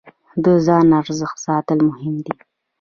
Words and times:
د 0.43 0.45
ځان 0.65 0.87
ارزښت 1.01 1.37
ساتل 1.45 1.79
مهم 1.89 2.15
دی. 2.25 2.35